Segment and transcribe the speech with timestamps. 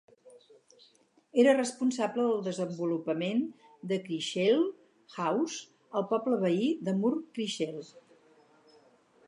[1.41, 3.43] Era responsable del desenvolupament
[3.93, 4.65] de Crichel
[5.19, 5.61] House
[6.01, 7.77] al poble veí de Moor Crichel.